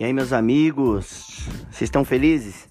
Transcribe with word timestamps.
E 0.00 0.04
aí, 0.04 0.12
meus 0.12 0.32
amigos, 0.32 1.48
vocês 1.72 1.88
estão 1.88 2.04
felizes? 2.04 2.68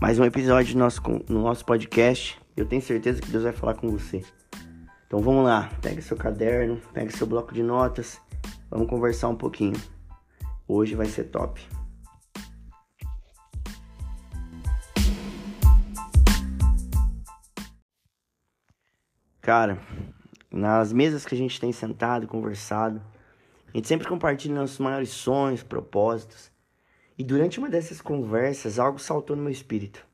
Mais 0.00 0.18
um 0.18 0.24
episódio 0.24 0.72
no 0.72 0.84
nosso, 0.84 1.02
no 1.28 1.42
nosso 1.42 1.62
podcast. 1.62 2.40
Eu 2.56 2.64
tenho 2.64 2.80
certeza 2.80 3.20
que 3.20 3.30
Deus 3.30 3.44
vai 3.44 3.52
falar 3.52 3.74
com 3.74 3.90
você. 3.90 4.24
Então 5.06 5.20
vamos 5.20 5.44
lá, 5.44 5.68
pega 5.82 6.00
seu 6.00 6.16
caderno, 6.16 6.80
pega 6.94 7.10
seu 7.10 7.26
bloco 7.26 7.52
de 7.52 7.62
notas, 7.62 8.18
vamos 8.70 8.88
conversar 8.88 9.28
um 9.28 9.36
pouquinho. 9.36 9.74
Hoje 10.66 10.94
vai 10.94 11.04
ser 11.04 11.24
top. 11.24 11.60
Cara, 19.42 19.78
nas 20.50 20.94
mesas 20.94 21.26
que 21.26 21.34
a 21.34 21.38
gente 21.38 21.60
tem 21.60 21.72
sentado, 21.72 22.26
conversado, 22.26 23.02
a 23.72 23.76
gente 23.76 23.88
sempre 23.88 24.08
compartilha 24.08 24.54
nossos 24.54 24.78
maiores 24.78 25.10
sonhos, 25.10 25.62
propósitos. 25.62 26.50
E 27.18 27.24
durante 27.24 27.58
uma 27.58 27.68
dessas 27.68 28.00
conversas, 28.00 28.78
algo 28.78 28.98
saltou 28.98 29.36
no 29.36 29.42
meu 29.42 29.52
espírito. 29.52 30.06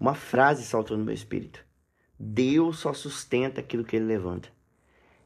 Uma 0.00 0.14
frase 0.14 0.64
saltou 0.64 0.96
no 0.96 1.04
meu 1.04 1.14
espírito. 1.14 1.64
Deus 2.18 2.78
só 2.78 2.92
sustenta 2.92 3.60
aquilo 3.60 3.84
que 3.84 3.94
ele 3.94 4.06
levanta. 4.06 4.48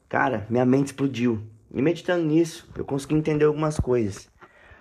Cara, 0.08 0.46
minha 0.50 0.66
mente 0.66 0.88
explodiu. 0.88 1.42
E 1.72 1.80
meditando 1.80 2.24
nisso, 2.24 2.68
eu 2.76 2.84
consegui 2.84 3.14
entender 3.14 3.46
algumas 3.46 3.80
coisas. 3.80 4.30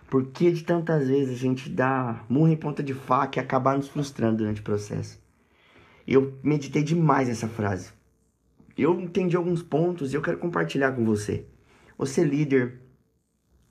Por 0.10 0.28
que 0.28 0.52
de 0.52 0.64
tantas 0.66 1.08
vezes 1.08 1.38
a 1.38 1.42
gente 1.42 1.70
dá 1.70 2.26
murro 2.28 2.50
em 2.50 2.58
ponta 2.58 2.84
de 2.84 2.94
faca 2.94 3.40
e 3.40 3.42
acabar 3.42 3.78
nos 3.78 3.88
frustrando 3.88 4.40
durante 4.40 4.60
o 4.60 4.64
processo? 4.64 5.22
Eu 6.06 6.38
meditei 6.44 6.84
demais 6.84 7.30
essa 7.30 7.48
frase. 7.48 7.94
Eu 8.78 9.00
entendi 9.00 9.38
alguns 9.38 9.64
pontos 9.64 10.12
e 10.12 10.18
eu 10.18 10.22
quero 10.22 10.38
compartilhar 10.38 10.92
com 10.92 11.06
você. 11.06 11.46
Você 12.02 12.24
líder, 12.24 12.82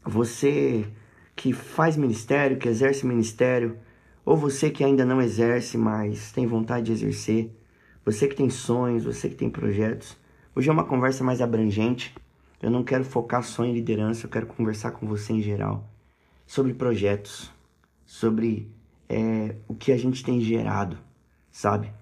você 0.05 0.86
que 1.34 1.53
faz 1.53 1.97
ministério, 1.97 2.59
que 2.59 2.69
exerce 2.69 3.05
ministério, 3.05 3.77
ou 4.25 4.37
você 4.37 4.70
que 4.70 4.84
ainda 4.84 5.05
não 5.05 5.20
exerce, 5.20 5.77
mas 5.77 6.31
tem 6.31 6.47
vontade 6.47 6.87
de 6.87 6.92
exercer, 6.92 7.50
você 8.05 8.28
que 8.28 8.37
tem 8.37 8.48
sonhos, 8.48 9.03
você 9.03 9.28
que 9.28 9.34
tem 9.34 9.50
projetos. 9.50 10.17
Hoje 10.55 10.69
é 10.69 10.72
uma 10.72 10.84
conversa 10.84 11.25
mais 11.25 11.41
abrangente. 11.41 12.14
Eu 12.62 12.70
não 12.70 12.84
quero 12.84 13.03
focar 13.03 13.42
só 13.42 13.64
em 13.64 13.72
liderança, 13.72 14.27
eu 14.27 14.31
quero 14.31 14.47
conversar 14.47 14.92
com 14.92 15.09
você 15.09 15.33
em 15.33 15.42
geral 15.42 15.91
sobre 16.47 16.72
projetos, 16.72 17.50
sobre 18.06 18.70
é, 19.09 19.56
o 19.67 19.75
que 19.75 19.91
a 19.91 19.97
gente 19.97 20.25
tem 20.25 20.41
gerado, 20.41 20.97
sabe? 21.50 21.92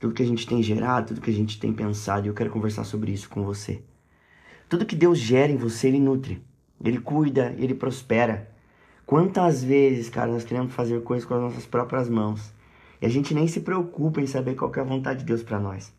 Tudo 0.00 0.14
que 0.14 0.22
a 0.24 0.26
gente 0.26 0.48
tem 0.48 0.60
gerado, 0.64 1.06
tudo 1.06 1.20
que 1.20 1.30
a 1.30 1.32
gente 1.34 1.60
tem 1.60 1.72
pensado, 1.72 2.26
e 2.26 2.28
eu 2.28 2.34
quero 2.34 2.50
conversar 2.50 2.82
sobre 2.82 3.12
isso 3.12 3.28
com 3.28 3.44
você. 3.44 3.84
Tudo 4.70 4.86
que 4.86 4.94
Deus 4.94 5.18
gera 5.18 5.50
em 5.50 5.56
você, 5.56 5.88
Ele 5.88 5.98
nutre. 5.98 6.40
Ele 6.80 7.00
cuida, 7.00 7.52
Ele 7.58 7.74
prospera. 7.74 8.48
Quantas 9.04 9.64
vezes, 9.64 10.08
cara, 10.08 10.30
nós 10.30 10.44
queremos 10.44 10.72
fazer 10.72 11.02
coisas 11.02 11.26
com 11.26 11.34
as 11.34 11.40
nossas 11.40 11.66
próprias 11.66 12.08
mãos 12.08 12.54
e 13.02 13.04
a 13.04 13.08
gente 13.08 13.34
nem 13.34 13.48
se 13.48 13.62
preocupa 13.62 14.20
em 14.20 14.28
saber 14.28 14.54
qual 14.54 14.72
é 14.76 14.78
a 14.78 14.84
vontade 14.84 15.18
de 15.18 15.24
Deus 15.24 15.42
para 15.42 15.58
nós. 15.58 15.92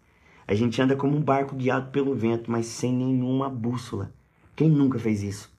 A 0.47 0.55
gente 0.55 0.81
anda 0.81 0.95
como 0.95 1.17
um 1.17 1.21
barco 1.21 1.53
guiado 1.53 1.91
pelo 1.91 2.15
vento, 2.15 2.49
mas 2.49 2.65
sem 2.65 2.93
nenhuma 2.93 3.49
bússola. 3.49 4.09
Quem 4.55 4.69
nunca 4.69 4.97
fez 4.97 5.21
isso? 5.21 5.51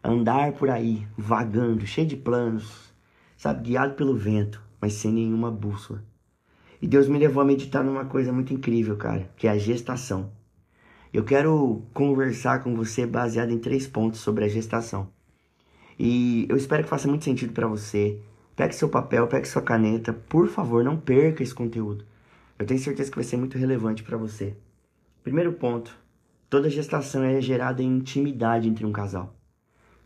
Andar 0.00 0.52
por 0.52 0.70
aí, 0.70 1.04
vagando, 1.18 1.84
cheio 1.84 2.06
de 2.06 2.16
planos, 2.16 2.94
sabe, 3.36 3.70
guiado 3.70 3.94
pelo 3.94 4.16
vento, 4.16 4.62
mas 4.80 4.92
sem 4.92 5.12
nenhuma 5.12 5.50
bússola. 5.50 6.04
E 6.80 6.86
Deus 6.86 7.08
me 7.08 7.18
levou 7.18 7.42
a 7.42 7.44
meditar 7.44 7.82
numa 7.82 8.04
coisa 8.04 8.32
muito 8.32 8.54
incrível, 8.54 8.96
cara, 8.96 9.28
que 9.36 9.48
é 9.48 9.50
a 9.50 9.58
gestação. 9.58 10.30
Eu 11.14 11.22
quero 11.22 11.80
conversar 11.94 12.64
com 12.64 12.74
você 12.74 13.06
baseado 13.06 13.52
em 13.52 13.58
três 13.60 13.86
pontos 13.86 14.18
sobre 14.18 14.44
a 14.44 14.48
gestação. 14.48 15.08
E 15.96 16.44
eu 16.48 16.56
espero 16.56 16.82
que 16.82 16.88
faça 16.88 17.06
muito 17.06 17.24
sentido 17.24 17.52
para 17.52 17.68
você. 17.68 18.18
Pegue 18.56 18.74
seu 18.74 18.88
papel, 18.88 19.28
pegue 19.28 19.46
sua 19.46 19.62
caneta. 19.62 20.12
Por 20.12 20.48
favor, 20.48 20.82
não 20.82 20.96
perca 20.96 21.40
esse 21.40 21.54
conteúdo. 21.54 22.04
Eu 22.58 22.66
tenho 22.66 22.80
certeza 22.80 23.10
que 23.10 23.16
vai 23.16 23.24
ser 23.24 23.36
muito 23.36 23.56
relevante 23.56 24.02
para 24.02 24.16
você. 24.16 24.56
Primeiro 25.22 25.52
ponto: 25.52 25.96
toda 26.50 26.68
gestação 26.68 27.22
é 27.22 27.40
gerada 27.40 27.80
em 27.80 27.96
intimidade 27.96 28.68
entre 28.68 28.84
um 28.84 28.90
casal. 28.90 29.36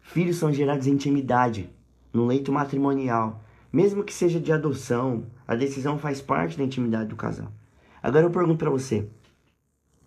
Filhos 0.03 0.37
são 0.37 0.53
gerados 0.53 0.87
em 0.87 0.93
intimidade, 0.93 1.71
no 2.13 2.27
leito 2.27 2.53
matrimonial. 2.53 3.43
Mesmo 3.73 4.05
que 4.05 4.13
seja 4.13 4.39
de 4.39 4.53
adoção, 4.53 5.25
a 5.47 5.55
decisão 5.55 5.97
faz 5.97 6.21
parte 6.21 6.59
da 6.59 6.65
intimidade 6.65 7.09
do 7.09 7.17
casal. 7.17 7.51
Agora 8.03 8.27
eu 8.27 8.31
pergunto 8.31 8.59
para 8.59 8.69
você: 8.69 9.09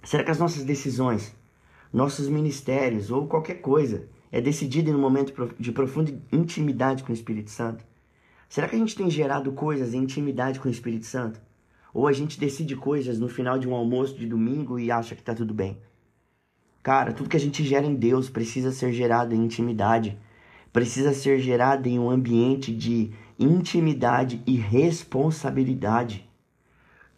Será 0.03 0.23
que 0.23 0.31
as 0.31 0.39
nossas 0.39 0.63
decisões, 0.63 1.35
nossos 1.93 2.27
ministérios 2.27 3.11
ou 3.11 3.27
qualquer 3.27 3.61
coisa 3.61 4.07
é 4.31 4.41
decidida 4.41 4.89
em 4.89 4.95
um 4.95 4.99
momento 4.99 5.33
de 5.59 5.71
profunda 5.71 6.11
intimidade 6.31 7.03
com 7.03 7.11
o 7.11 7.15
Espírito 7.15 7.51
Santo? 7.51 7.85
Será 8.49 8.67
que 8.67 8.75
a 8.75 8.79
gente 8.79 8.95
tem 8.95 9.09
gerado 9.09 9.51
coisas 9.51 9.93
em 9.93 9.99
intimidade 9.99 10.59
com 10.59 10.67
o 10.67 10.71
Espírito 10.71 11.05
Santo? 11.05 11.39
Ou 11.93 12.07
a 12.07 12.11
gente 12.11 12.39
decide 12.39 12.75
coisas 12.75 13.19
no 13.19 13.29
final 13.29 13.59
de 13.59 13.67
um 13.67 13.75
almoço 13.75 14.17
de 14.17 14.25
domingo 14.25 14.79
e 14.79 14.89
acha 14.89 15.15
que 15.15 15.23
tá 15.23 15.35
tudo 15.35 15.53
bem? 15.53 15.77
Cara, 16.81 17.13
tudo 17.13 17.29
que 17.29 17.37
a 17.37 17.39
gente 17.39 17.63
gera 17.63 17.85
em 17.85 17.93
Deus 17.93 18.27
precisa 18.27 18.71
ser 18.71 18.91
gerado 18.91 19.35
em 19.35 19.43
intimidade. 19.43 20.17
Precisa 20.73 21.13
ser 21.13 21.39
gerado 21.39 21.87
em 21.87 21.99
um 21.99 22.09
ambiente 22.09 22.73
de 22.73 23.11
intimidade 23.37 24.41
e 24.47 24.55
responsabilidade. 24.55 26.27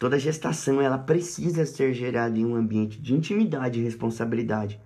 Toda 0.04 0.18
gestação 0.18 0.82
ela 0.82 0.98
precisa 0.98 1.64
ser 1.64 1.94
gerada 1.94 2.38
em 2.38 2.44
um 2.44 2.54
ambiente 2.54 3.00
de 3.00 3.14
intimidade 3.14 3.80
e 3.80 3.82
responsabilidade. 3.82 4.78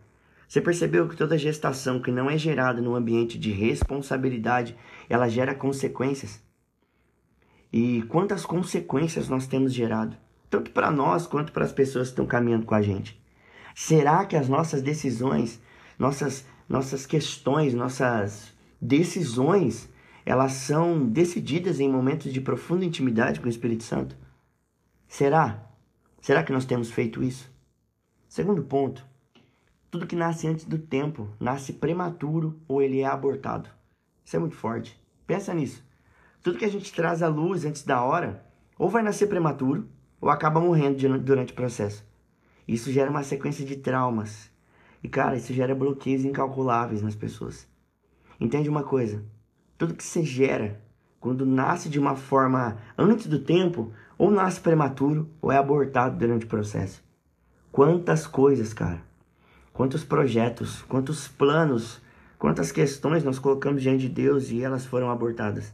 Você 0.47 0.61
percebeu 0.61 1.09
que 1.09 1.17
toda 1.17 1.37
gestação 1.37 2.01
que 2.01 2.13
não 2.13 2.31
é 2.31 2.39
gerada 2.39 2.81
num 2.81 2.95
ambiente 2.95 3.37
de 3.37 3.51
responsabilidade, 3.51 4.77
ela 5.09 5.29
gera 5.29 5.57
consequências? 5.57 6.41
E 7.73 8.03
quantas 8.03 8.47
consequências 8.47 9.29
nós 9.29 9.49
temos 9.49 9.75
gerado, 9.75 10.17
tanto 10.49 10.71
para 10.71 10.89
nós 10.89 11.27
quanto 11.27 11.53
para 11.53 11.65
as 11.65 11.73
pessoas 11.73 12.07
que 12.07 12.13
estão 12.13 12.25
caminhando 12.25 12.65
com 12.65 12.77
a 12.77 12.81
gente? 12.81 13.21
Será 13.75 14.25
que 14.25 14.37
as 14.37 14.49
nossas 14.49 14.83
decisões, 14.83 15.61
nossas 15.99 16.47
nossas 16.69 17.05
questões, 17.05 17.75
nossas 17.75 18.53
decisões, 18.81 19.93
elas 20.25 20.53
são 20.53 21.05
decididas 21.05 21.81
em 21.81 21.91
momentos 21.91 22.33
de 22.33 22.41
profunda 22.41 22.85
intimidade 22.85 23.41
com 23.41 23.47
o 23.47 23.51
Espírito 23.51 23.83
Santo? 23.83 24.28
Será? 25.09 25.67
Será 26.21 26.45
que 26.45 26.53
nós 26.53 26.67
temos 26.67 26.91
feito 26.91 27.23
isso? 27.23 27.51
Segundo 28.29 28.63
ponto, 28.63 29.05
tudo 29.91 30.07
que 30.07 30.15
nasce 30.15 30.47
antes 30.47 30.67
do 30.67 30.79
tempo 30.79 31.29
nasce 31.41 31.73
prematuro 31.73 32.61
ou 32.69 32.83
ele 32.83 33.01
é 33.01 33.07
abortado. 33.07 33.71
Isso 34.23 34.37
é 34.37 34.39
muito 34.39 34.55
forte. 34.55 35.03
Pensa 35.27 35.55
nisso. 35.55 35.83
Tudo 36.43 36.59
que 36.59 36.65
a 36.65 36.71
gente 36.71 36.93
traz 36.93 37.23
à 37.23 37.29
luz 37.29 37.65
antes 37.65 37.83
da 37.83 38.03
hora 38.03 38.45
ou 38.79 38.91
vai 38.91 39.03
nascer 39.03 39.27
prematuro 39.27 39.89
ou 40.21 40.29
acaba 40.29 40.61
morrendo 40.61 41.19
durante 41.21 41.53
o 41.53 41.57
processo. 41.57 42.07
Isso 42.67 42.93
gera 42.93 43.11
uma 43.11 43.23
sequência 43.23 43.65
de 43.65 43.77
traumas. 43.77 44.51
E 45.03 45.09
cara, 45.09 45.37
isso 45.37 45.55
gera 45.55 45.75
bloqueios 45.75 46.25
incalculáveis 46.25 47.01
nas 47.01 47.15
pessoas. 47.15 47.67
Entende 48.39 48.69
uma 48.69 48.83
coisa? 48.83 49.25
Tudo 49.79 49.95
que 49.95 50.05
você 50.05 50.23
gera 50.23 50.81
quando 51.19 51.47
nasce 51.47 51.89
de 51.89 51.99
uma 51.99 52.15
forma 52.15 52.79
antes 52.97 53.27
do 53.27 53.41
tempo, 53.41 53.93
ou 54.19 54.31
nasce 54.31 54.61
prematuro 54.61 55.31
ou 55.41 55.53
é 55.53 55.57
abortado 55.57 56.19
durante 56.19 56.45
o 56.45 56.49
processo. 56.49 57.03
Quantas 57.71 58.27
coisas, 58.27 58.75
cara. 58.75 59.01
Quantos 59.73 60.03
projetos, 60.03 60.83
quantos 60.83 61.29
planos, 61.29 62.03
quantas 62.37 62.73
questões 62.73 63.23
nós 63.23 63.39
colocamos 63.39 63.81
diante 63.81 64.01
de 64.01 64.09
Deus 64.09 64.51
e 64.51 64.61
elas 64.61 64.85
foram 64.85 65.09
abortadas. 65.09 65.73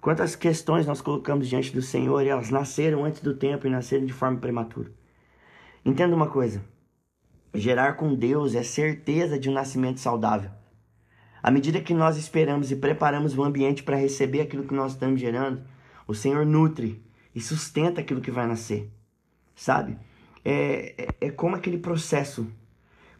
Quantas 0.00 0.36
questões 0.36 0.86
nós 0.86 1.00
colocamos 1.00 1.48
diante 1.48 1.74
do 1.74 1.82
Senhor 1.82 2.22
e 2.22 2.28
elas 2.28 2.50
nasceram 2.50 3.04
antes 3.04 3.20
do 3.20 3.34
tempo 3.34 3.66
e 3.66 3.70
nasceram 3.70 4.06
de 4.06 4.12
forma 4.12 4.38
prematura. 4.38 4.92
Entenda 5.84 6.14
uma 6.14 6.28
coisa: 6.28 6.62
gerar 7.52 7.94
com 7.94 8.14
Deus 8.14 8.54
é 8.54 8.62
certeza 8.62 9.36
de 9.36 9.50
um 9.50 9.52
nascimento 9.52 9.98
saudável. 9.98 10.50
À 11.42 11.50
medida 11.50 11.80
que 11.80 11.94
nós 11.94 12.16
esperamos 12.16 12.70
e 12.70 12.76
preparamos 12.76 13.36
o 13.36 13.42
ambiente 13.42 13.82
para 13.82 13.96
receber 13.96 14.42
aquilo 14.42 14.64
que 14.64 14.74
nós 14.74 14.92
estamos 14.92 15.20
gerando, 15.20 15.62
o 16.06 16.14
Senhor 16.14 16.46
nutre 16.46 17.02
e 17.38 17.40
sustenta 17.40 18.00
aquilo 18.00 18.20
que 18.20 18.32
vai 18.32 18.48
nascer. 18.48 18.90
Sabe? 19.54 19.96
É, 20.44 20.94
é, 20.98 21.26
é 21.28 21.30
como 21.30 21.54
aquele 21.54 21.78
processo. 21.78 22.48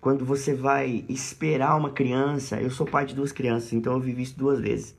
Quando 0.00 0.24
você 0.24 0.54
vai 0.54 1.04
esperar 1.08 1.76
uma 1.76 1.90
criança, 1.90 2.60
eu 2.60 2.68
sou 2.68 2.84
pai 2.84 3.06
de 3.06 3.14
duas 3.14 3.30
crianças, 3.30 3.72
então 3.72 3.92
eu 3.92 4.00
vivi 4.00 4.22
isso 4.22 4.36
duas 4.36 4.58
vezes. 4.60 4.96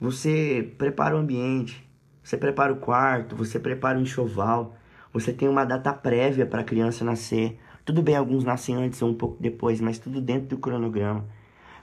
Você 0.00 0.74
prepara 0.78 1.14
o 1.14 1.18
ambiente, 1.18 1.86
você 2.22 2.38
prepara 2.38 2.72
o 2.72 2.76
quarto, 2.76 3.36
você 3.36 3.60
prepara 3.60 3.98
o 3.98 4.02
enxoval, 4.02 4.74
você 5.12 5.30
tem 5.30 5.46
uma 5.46 5.66
data 5.66 5.92
prévia 5.92 6.46
para 6.46 6.62
a 6.62 6.64
criança 6.64 7.04
nascer. 7.04 7.58
Tudo 7.84 8.00
bem, 8.00 8.16
alguns 8.16 8.44
nascem 8.44 8.76
antes 8.76 9.02
ou 9.02 9.10
um 9.10 9.14
pouco 9.14 9.36
depois, 9.42 9.78
mas 9.78 9.98
tudo 9.98 10.22
dentro 10.22 10.48
do 10.48 10.58
cronograma. 10.58 11.26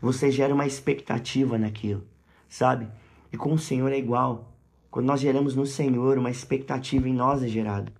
Você 0.01 0.31
gera 0.31 0.53
uma 0.53 0.65
expectativa 0.65 1.59
naquilo, 1.59 2.03
sabe? 2.49 2.87
E 3.31 3.37
com 3.37 3.53
o 3.53 3.59
Senhor 3.59 3.91
é 3.91 3.97
igual. 3.99 4.52
Quando 4.93 5.07
nós 5.07 5.21
geramos 5.21 5.55
no 5.55 5.65
Senhor, 5.65 6.19
uma 6.19 6.29
expectativa 6.29 7.09
em 7.09 7.15
nós 7.15 7.41
é 7.41 7.47
gerada. 7.47 7.91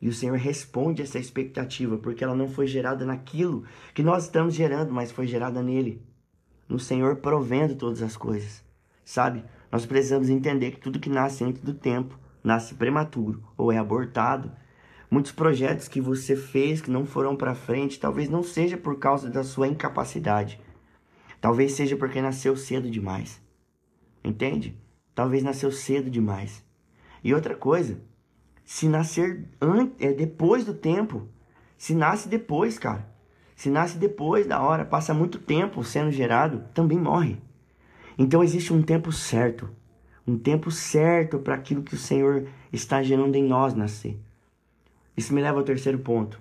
E 0.00 0.08
o 0.08 0.12
Senhor 0.12 0.38
responde 0.38 1.02
essa 1.02 1.18
expectativa, 1.18 1.98
porque 1.98 2.22
ela 2.22 2.36
não 2.36 2.48
foi 2.48 2.68
gerada 2.68 3.04
naquilo 3.04 3.64
que 3.92 4.04
nós 4.04 4.26
estamos 4.26 4.54
gerando, 4.54 4.92
mas 4.92 5.10
foi 5.10 5.26
gerada 5.26 5.64
nele. 5.64 6.00
No 6.68 6.78
Senhor 6.78 7.16
provendo 7.16 7.74
todas 7.74 8.02
as 8.02 8.16
coisas. 8.16 8.62
sabe? 9.04 9.42
Nós 9.72 9.84
precisamos 9.84 10.30
entender 10.30 10.70
que 10.70 10.80
tudo 10.80 11.00
que 11.00 11.10
nasce 11.10 11.42
antes 11.42 11.60
do 11.60 11.74
tempo 11.74 12.16
nasce 12.44 12.72
prematuro 12.76 13.42
ou 13.56 13.72
é 13.72 13.76
abortado. 13.76 14.52
Muitos 15.10 15.32
projetos 15.32 15.88
que 15.88 16.00
você 16.00 16.36
fez 16.36 16.80
que 16.80 16.88
não 16.88 17.04
foram 17.04 17.34
para 17.34 17.56
frente, 17.56 17.98
talvez 17.98 18.28
não 18.28 18.44
seja 18.44 18.76
por 18.76 19.00
causa 19.00 19.28
da 19.28 19.42
sua 19.42 19.66
incapacidade. 19.66 20.60
Talvez 21.40 21.72
seja 21.72 21.96
porque 21.96 22.22
nasceu 22.22 22.56
cedo 22.56 22.88
demais. 22.88 23.42
Entende? 24.22 24.78
Talvez 25.18 25.42
nasceu 25.42 25.72
cedo 25.72 26.08
demais. 26.08 26.64
E 27.24 27.34
outra 27.34 27.52
coisa, 27.52 28.00
se 28.64 28.88
nascer 28.88 29.48
é 29.98 30.12
depois 30.12 30.64
do 30.64 30.72
tempo, 30.72 31.26
se 31.76 31.92
nasce 31.92 32.28
depois, 32.28 32.78
cara. 32.78 33.04
Se 33.56 33.68
nasce 33.68 33.98
depois 33.98 34.46
da 34.46 34.62
hora, 34.62 34.84
passa 34.84 35.12
muito 35.12 35.40
tempo 35.40 35.82
sendo 35.82 36.12
gerado, 36.12 36.62
também 36.72 36.96
morre. 36.96 37.36
Então 38.16 38.44
existe 38.44 38.72
um 38.72 38.80
tempo 38.80 39.10
certo, 39.10 39.68
um 40.24 40.38
tempo 40.38 40.70
certo 40.70 41.40
para 41.40 41.56
aquilo 41.56 41.82
que 41.82 41.94
o 41.94 41.98
Senhor 41.98 42.46
está 42.72 43.02
gerando 43.02 43.34
em 43.34 43.42
nós 43.42 43.74
nascer. 43.74 44.16
Isso 45.16 45.34
me 45.34 45.42
leva 45.42 45.58
ao 45.58 45.64
terceiro 45.64 45.98
ponto. 45.98 46.40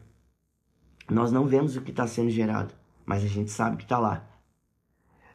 Nós 1.09 1.31
não 1.31 1.47
vemos 1.47 1.75
o 1.75 1.81
que 1.81 1.89
está 1.89 2.05
sendo 2.05 2.29
gerado, 2.29 2.75
mas 3.07 3.23
a 3.23 3.27
gente 3.27 3.49
sabe 3.49 3.77
que 3.77 3.85
está 3.85 3.97
lá. 3.97 4.29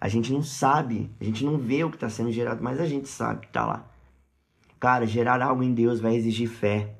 A 0.02 0.08
gente 0.08 0.32
não 0.32 0.42
sabe, 0.42 1.08
a 1.20 1.24
gente 1.24 1.44
não 1.44 1.56
vê 1.56 1.84
o 1.84 1.88
que 1.88 1.94
está 1.94 2.08
sendo 2.08 2.32
gerado, 2.32 2.60
mas 2.60 2.80
a 2.80 2.86
gente 2.86 3.08
sabe 3.08 3.42
que 3.42 3.46
está 3.46 3.64
lá. 3.64 3.88
Cara, 4.80 5.06
gerar 5.06 5.40
algo 5.40 5.62
em 5.62 5.72
Deus 5.72 6.00
vai 6.00 6.16
exigir 6.16 6.48
fé, 6.48 6.96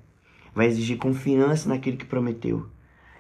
vai 0.55 0.69
exigir 0.69 0.97
confiança 0.99 1.69
naquilo 1.69 1.97
que 1.97 2.05
prometeu. 2.05 2.69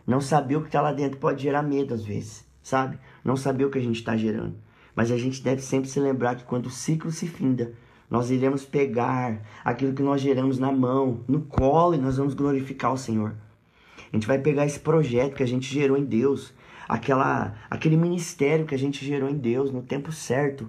Não 0.06 0.20
saber 0.20 0.54
o 0.54 0.60
que 0.60 0.68
está 0.68 0.80
lá 0.80 0.92
dentro 0.92 1.18
pode 1.18 1.42
gerar 1.42 1.64
medo 1.64 1.92
às 1.92 2.04
vezes, 2.04 2.46
sabe? 2.62 2.96
Não 3.24 3.36
saber 3.36 3.64
o 3.64 3.70
que 3.70 3.78
a 3.78 3.82
gente 3.82 3.96
está 3.96 4.16
gerando. 4.16 4.54
Mas 4.94 5.10
a 5.10 5.18
gente 5.18 5.42
deve 5.42 5.60
sempre 5.60 5.90
se 5.90 5.98
lembrar 5.98 6.36
que 6.36 6.44
quando 6.44 6.66
o 6.66 6.70
ciclo 6.70 7.10
se 7.10 7.26
finda, 7.26 7.74
nós 8.08 8.30
iremos 8.30 8.64
pegar 8.64 9.42
aquilo 9.64 9.94
que 9.94 10.02
nós 10.02 10.20
geramos 10.20 10.60
na 10.60 10.70
mão, 10.70 11.24
no 11.26 11.40
colo, 11.40 11.96
e 11.96 11.98
nós 11.98 12.18
vamos 12.18 12.34
glorificar 12.34 12.92
o 12.92 12.96
Senhor. 12.96 13.34
A 14.12 14.16
gente 14.16 14.28
vai 14.28 14.38
pegar 14.38 14.64
esse 14.64 14.78
projeto 14.78 15.34
que 15.34 15.42
a 15.42 15.48
gente 15.48 15.74
gerou 15.74 15.96
em 15.96 16.04
Deus, 16.04 16.54
aquela, 16.92 17.54
aquele 17.70 17.96
ministério 17.96 18.66
que 18.66 18.74
a 18.74 18.78
gente 18.78 19.04
gerou 19.04 19.26
em 19.30 19.38
Deus 19.38 19.72
no 19.72 19.82
tempo 19.82 20.12
certo, 20.12 20.68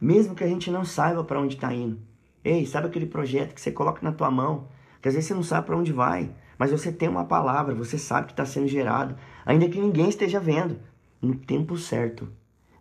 mesmo 0.00 0.32
que 0.36 0.44
a 0.44 0.46
gente 0.46 0.70
não 0.70 0.84
saiba 0.84 1.24
para 1.24 1.40
onde 1.40 1.56
está 1.56 1.74
indo. 1.74 1.98
Ei, 2.44 2.64
sabe 2.64 2.86
aquele 2.86 3.06
projeto 3.06 3.54
que 3.54 3.60
você 3.60 3.72
coloca 3.72 4.00
na 4.00 4.12
tua 4.12 4.30
mão, 4.30 4.68
que 5.02 5.08
às 5.08 5.14
vezes 5.14 5.26
você 5.26 5.34
não 5.34 5.42
sabe 5.42 5.66
para 5.66 5.76
onde 5.76 5.92
vai, 5.92 6.30
mas 6.56 6.70
você 6.70 6.92
tem 6.92 7.08
uma 7.08 7.24
palavra, 7.24 7.74
você 7.74 7.98
sabe 7.98 8.28
que 8.28 8.32
está 8.34 8.46
sendo 8.46 8.68
gerado, 8.68 9.16
ainda 9.44 9.68
que 9.68 9.80
ninguém 9.80 10.08
esteja 10.08 10.38
vendo. 10.38 10.78
No 11.20 11.34
tempo 11.34 11.76
certo, 11.76 12.28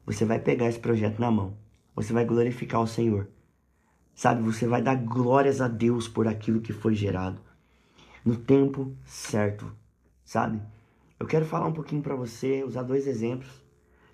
você 0.06 0.24
vai 0.24 0.38
pegar 0.38 0.68
esse 0.68 0.78
projeto 0.78 1.20
na 1.20 1.32
mão, 1.32 1.58
você 1.96 2.14
vai 2.14 2.26
glorificar 2.26 2.80
o 2.80 2.88
Senhor. 2.88 3.28
Sabe, 4.14 4.44
você 4.44 4.68
vai 4.68 4.84
dar 4.84 4.96
glórias 4.96 5.62
a 5.62 5.68
Deus 5.68 6.08
por 6.08 6.28
aquilo 6.28 6.62
que 6.62 6.74
foi 6.74 6.94
gerado. 6.94 7.42
No 8.24 8.36
tempo 8.36 8.96
certo, 9.04 9.72
sabe? 10.24 10.62
Eu 11.20 11.26
quero 11.26 11.46
falar 11.46 11.66
um 11.66 11.74
pouquinho 11.74 12.04
para 12.04 12.16
você, 12.16 12.64
usar 12.64 12.84
dois 12.84 13.08
exemplos 13.08 13.50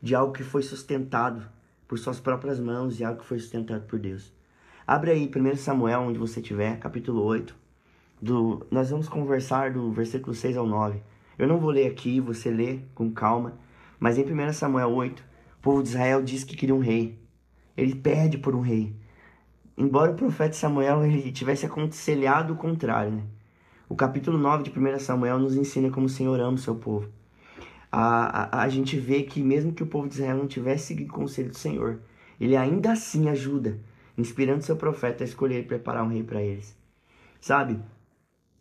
de 0.01 0.15
algo 0.15 0.31
que 0.31 0.41
foi 0.41 0.61
sustentado 0.61 1.45
por 1.85 1.99
suas 1.99 2.17
próprias 2.17 2.61
mãos 2.61 2.97
e 2.97 3.03
algo 3.03 3.19
que 3.19 3.25
foi 3.25 3.39
sustentado 3.39 3.85
por 3.87 3.99
Deus. 3.99 4.33
Abre 4.87 5.11
aí 5.11 5.29
1 5.29 5.55
Samuel, 5.57 5.99
onde 5.99 6.17
você 6.17 6.39
estiver, 6.39 6.79
capítulo 6.79 7.21
8. 7.23 7.53
Do, 8.21 8.65
nós 8.71 8.89
vamos 8.89 9.09
conversar 9.09 9.73
do 9.73 9.91
versículo 9.91 10.33
6 10.33 10.55
ao 10.55 10.65
9. 10.65 11.01
Eu 11.37 11.45
não 11.45 11.57
vou 11.57 11.71
ler 11.71 11.87
aqui, 11.87 12.21
você 12.21 12.49
lê 12.49 12.79
com 12.95 13.11
calma. 13.11 13.57
Mas 13.99 14.17
em 14.17 14.23
1 14.23 14.53
Samuel 14.53 14.93
8, 14.93 15.19
o 15.19 15.61
povo 15.61 15.83
de 15.83 15.89
Israel 15.89 16.23
diz 16.23 16.45
que 16.45 16.55
queria 16.55 16.75
um 16.75 16.79
rei. 16.79 17.19
Ele 17.75 17.95
pede 17.95 18.37
por 18.37 18.55
um 18.55 18.61
rei. 18.61 18.95
Embora 19.77 20.11
o 20.11 20.15
profeta 20.15 20.53
Samuel 20.53 21.03
ele 21.05 21.33
tivesse 21.33 21.65
aconselhado 21.65 22.53
o 22.53 22.57
contrário, 22.57 23.11
né? 23.11 23.23
O 23.93 23.95
capítulo 23.95 24.39
9 24.39 24.63
de 24.63 24.71
1 24.71 24.97
Samuel 24.97 25.37
nos 25.37 25.55
ensina 25.55 25.91
como 25.91 26.07
o 26.07 26.09
Senhor 26.09 26.39
ama 26.39 26.55
o 26.55 26.57
seu 26.57 26.73
povo. 26.73 27.11
A, 27.91 28.57
a, 28.57 28.63
a 28.63 28.67
gente 28.67 28.97
vê 28.97 29.21
que 29.21 29.39
mesmo 29.39 29.71
que 29.71 29.83
o 29.83 29.85
povo 29.85 30.07
de 30.07 30.15
Israel 30.15 30.35
não 30.35 30.47
tivesse 30.47 30.87
seguido 30.87 31.11
o 31.11 31.15
conselho 31.15 31.51
do 31.51 31.57
Senhor, 31.59 32.01
ele 32.41 32.57
ainda 32.57 32.93
assim 32.93 33.29
ajuda 33.29 33.79
inspirando 34.17 34.63
seu 34.63 34.75
profeta 34.75 35.23
a 35.23 35.27
escolher 35.27 35.59
e 35.59 35.67
preparar 35.67 36.03
um 36.03 36.07
rei 36.07 36.23
para 36.23 36.41
eles. 36.41 36.75
Sabe? 37.39 37.79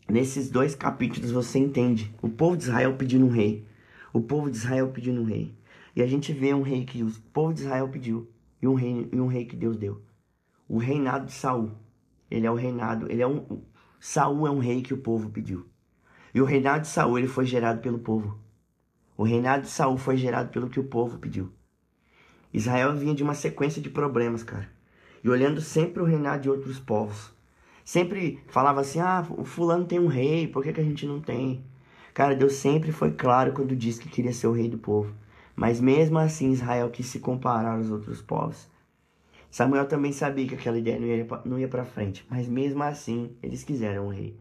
Nesses 0.06 0.50
dois 0.50 0.74
capítulos 0.74 1.30
você 1.30 1.58
entende 1.58 2.14
o 2.20 2.28
povo 2.28 2.54
de 2.54 2.64
Israel 2.64 2.94
pedindo 2.98 3.24
um 3.24 3.30
rei, 3.30 3.66
o 4.12 4.20
povo 4.20 4.50
de 4.50 4.58
Israel 4.58 4.88
pedindo 4.88 5.22
um 5.22 5.24
rei. 5.24 5.54
E 5.96 6.02
a 6.02 6.06
gente 6.06 6.30
vê 6.34 6.52
um 6.52 6.60
rei 6.60 6.84
que 6.84 7.02
o 7.02 7.10
povo 7.32 7.54
de 7.54 7.62
Israel 7.62 7.88
pediu 7.88 8.28
e 8.60 8.68
um 8.68 8.74
rei, 8.74 9.08
e 9.10 9.18
um 9.18 9.28
rei 9.28 9.46
que 9.46 9.56
Deus 9.56 9.78
deu. 9.78 10.02
O 10.68 10.76
reinado 10.76 11.24
de 11.24 11.32
Saul. 11.32 11.70
Ele 12.30 12.46
é 12.46 12.50
o 12.50 12.54
reinado, 12.54 13.10
ele 13.10 13.22
é 13.22 13.26
um 13.26 13.62
Saul 14.04 14.46
é 14.46 14.50
um 14.50 14.58
rei 14.58 14.82
que 14.82 14.92
o 14.92 14.98
povo 14.98 15.30
pediu. 15.30 15.64
E 16.34 16.40
o 16.40 16.44
reinado 16.44 16.82
de 16.82 16.88
Saul 16.88 17.18
ele 17.18 17.28
foi 17.28 17.46
gerado 17.46 17.80
pelo 17.80 18.00
povo. 18.00 18.36
O 19.16 19.22
reinado 19.22 19.62
de 19.62 19.68
Saul 19.68 19.96
foi 19.96 20.16
gerado 20.16 20.50
pelo 20.50 20.68
que 20.68 20.80
o 20.80 20.84
povo 20.84 21.18
pediu. 21.18 21.52
Israel 22.52 22.96
vinha 22.96 23.14
de 23.14 23.22
uma 23.22 23.34
sequência 23.34 23.80
de 23.80 23.88
problemas, 23.88 24.42
cara 24.42 24.68
e 25.22 25.28
olhando 25.28 25.60
sempre 25.60 26.02
o 26.02 26.06
reinado 26.06 26.42
de 26.42 26.50
outros 26.50 26.78
povos. 26.78 27.32
Sempre 27.84 28.40
falava 28.48 28.80
assim: 28.80 29.00
ah, 29.00 29.24
o 29.30 29.44
fulano 29.44 29.84
tem 29.84 29.98
um 29.98 30.06
rei, 30.06 30.46
por 30.46 30.62
que, 30.62 30.72
que 30.72 30.80
a 30.80 30.84
gente 30.84 31.06
não 31.06 31.20
tem? 31.20 31.64
Cara, 32.12 32.34
Deus 32.34 32.54
sempre 32.54 32.92
foi 32.92 33.12
claro 33.12 33.52
quando 33.52 33.74
disse 33.74 34.00
que 34.00 34.08
queria 34.08 34.32
ser 34.32 34.46
o 34.46 34.52
rei 34.52 34.68
do 34.68 34.78
povo. 34.78 35.14
Mas 35.54 35.80
mesmo 35.80 36.18
assim, 36.18 36.50
Israel 36.50 36.90
quis 36.90 37.06
se 37.06 37.20
comparar 37.20 37.76
aos 37.76 37.90
outros 37.90 38.20
povos. 38.20 38.68
Samuel 39.52 39.86
também 39.86 40.12
sabia 40.12 40.48
que 40.48 40.54
aquela 40.54 40.78
ideia 40.78 40.98
não 40.98 41.06
ia, 41.06 41.26
não 41.44 41.58
ia 41.58 41.68
para 41.68 41.84
frente, 41.84 42.26
mas 42.30 42.48
mesmo 42.48 42.82
assim, 42.82 43.36
eles 43.42 43.62
quiseram 43.62 44.06
um 44.06 44.08
rei. 44.08 44.34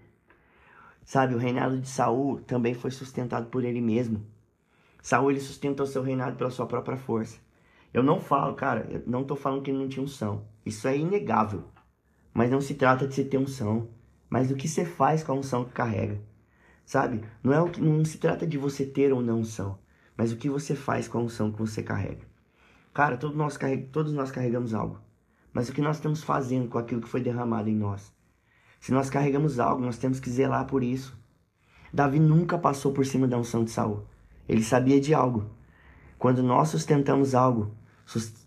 Sabe, 1.03 1.35
o 1.35 1.37
reinado 1.37 1.77
de 1.81 1.89
Saul 1.89 2.39
também 2.39 2.73
foi 2.73 2.91
sustentado 2.91 3.47
por 3.47 3.65
ele 3.65 3.81
mesmo. 3.81 4.25
Saul 5.01 5.29
ele 5.29 5.41
sustentou 5.41 5.85
seu 5.85 6.01
reinado 6.01 6.37
pela 6.37 6.49
sua 6.49 6.65
própria 6.65 6.95
força. 6.95 7.39
Eu 7.93 8.01
não 8.01 8.21
falo, 8.21 8.55
cara, 8.55 8.87
eu 8.89 9.03
não 9.05 9.25
tô 9.25 9.35
falando 9.35 9.61
que 9.61 9.69
ele 9.69 9.79
não 9.79 9.89
tinha 9.89 10.01
unção. 10.01 10.45
Isso 10.65 10.87
é 10.87 10.97
inegável. 10.97 11.65
Mas 12.33 12.49
não 12.49 12.61
se 12.61 12.75
trata 12.75 13.05
de 13.05 13.13
você 13.13 13.25
ter 13.25 13.37
unção, 13.37 13.89
mas 14.29 14.47
do 14.47 14.55
que 14.55 14.69
você 14.69 14.85
faz 14.85 15.25
com 15.25 15.33
a 15.33 15.35
unção 15.35 15.65
que 15.65 15.73
carrega. 15.73 16.21
Sabe? 16.85 17.21
Não, 17.43 17.51
é 17.51 17.59
o 17.59 17.69
que, 17.69 17.81
não 17.81 18.05
se 18.05 18.17
trata 18.17 18.47
de 18.47 18.57
você 18.57 18.85
ter 18.85 19.11
ou 19.11 19.21
não 19.21 19.39
unção, 19.39 19.77
mas 20.15 20.31
o 20.31 20.37
que 20.37 20.49
você 20.49 20.73
faz 20.73 21.09
com 21.09 21.17
a 21.17 21.21
unção 21.21 21.51
que 21.51 21.59
você 21.59 21.83
carrega. 21.83 22.30
Cara, 22.93 23.17
todos 23.17 23.37
nós, 23.37 23.57
todos 23.91 24.11
nós 24.11 24.31
carregamos 24.31 24.73
algo. 24.73 24.99
Mas 25.53 25.69
o 25.69 25.73
que 25.73 25.81
nós 25.81 25.97
estamos 25.97 26.23
fazendo 26.23 26.67
com 26.67 26.77
aquilo 26.77 27.01
que 27.01 27.09
foi 27.09 27.21
derramado 27.21 27.69
em 27.69 27.75
nós? 27.75 28.13
Se 28.79 28.91
nós 28.91 29.09
carregamos 29.09 29.59
algo, 29.59 29.83
nós 29.83 29.97
temos 29.97 30.19
que 30.19 30.29
zelar 30.29 30.65
por 30.65 30.83
isso. 30.83 31.17
Davi 31.93 32.19
nunca 32.19 32.57
passou 32.57 32.91
por 32.91 33.05
cima 33.05 33.27
da 33.27 33.37
unção 33.37 33.63
de 33.63 33.71
Saul. 33.71 34.03
Ele 34.47 34.63
sabia 34.63 34.99
de 34.99 35.13
algo. 35.13 35.49
Quando 36.17 36.41
nós 36.41 36.69
sustentamos 36.69 37.35
algo, 37.35 37.73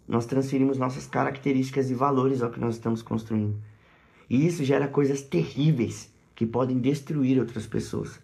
nós 0.07 0.27
transferimos 0.27 0.79
nossas 0.79 1.07
características 1.07 1.91
e 1.91 1.95
valores 1.95 2.43
ao 2.43 2.51
que 2.51 2.61
nós 2.61 2.75
estamos 2.75 3.03
construindo. 3.03 3.61
E 4.29 4.47
isso 4.47 4.65
gera 4.65 4.89
coisas 4.89 5.23
terríveis 5.23 6.13
que 6.35 6.47
podem 6.47 6.79
destruir 6.79 7.39
outras 7.39 7.67
pessoas. 7.67 8.21